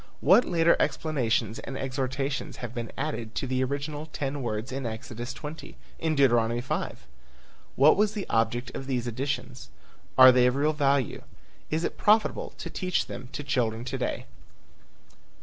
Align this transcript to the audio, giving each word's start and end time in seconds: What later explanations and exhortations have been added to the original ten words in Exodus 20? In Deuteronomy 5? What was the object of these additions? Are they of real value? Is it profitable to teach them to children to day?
What 0.19 0.45
later 0.45 0.75
explanations 0.79 1.59
and 1.59 1.77
exhortations 1.77 2.55
have 2.57 2.73
been 2.73 2.91
added 2.97 3.35
to 3.35 3.45
the 3.45 3.63
original 3.63 4.07
ten 4.07 4.41
words 4.41 4.71
in 4.71 4.83
Exodus 4.87 5.31
20? 5.31 5.75
In 5.99 6.15
Deuteronomy 6.15 6.59
5? 6.59 7.05
What 7.75 7.95
was 7.95 8.13
the 8.13 8.25
object 8.27 8.75
of 8.75 8.87
these 8.87 9.05
additions? 9.05 9.69
Are 10.17 10.31
they 10.31 10.47
of 10.47 10.55
real 10.55 10.73
value? 10.73 11.21
Is 11.69 11.83
it 11.83 11.99
profitable 11.99 12.49
to 12.57 12.69
teach 12.71 13.05
them 13.05 13.29
to 13.33 13.43
children 13.43 13.85
to 13.85 13.97
day? 13.99 14.25